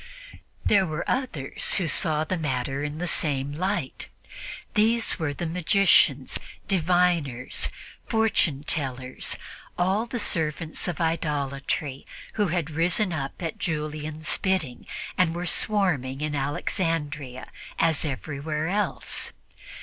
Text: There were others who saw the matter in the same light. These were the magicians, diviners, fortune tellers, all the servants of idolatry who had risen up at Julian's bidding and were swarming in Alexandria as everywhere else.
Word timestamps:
There 0.65 0.87
were 0.87 1.07
others 1.07 1.75
who 1.75 1.87
saw 1.87 2.23
the 2.23 2.35
matter 2.35 2.83
in 2.83 2.97
the 2.97 3.05
same 3.05 3.51
light. 3.53 4.07
These 4.73 5.19
were 5.19 5.31
the 5.31 5.45
magicians, 5.45 6.39
diviners, 6.67 7.69
fortune 8.07 8.63
tellers, 8.63 9.37
all 9.77 10.07
the 10.07 10.17
servants 10.17 10.87
of 10.87 10.99
idolatry 10.99 12.07
who 12.33 12.47
had 12.47 12.71
risen 12.71 13.13
up 13.13 13.39
at 13.43 13.59
Julian's 13.59 14.35
bidding 14.39 14.87
and 15.19 15.35
were 15.35 15.45
swarming 15.45 16.21
in 16.21 16.33
Alexandria 16.33 17.51
as 17.77 18.03
everywhere 18.03 18.69
else. 18.69 19.31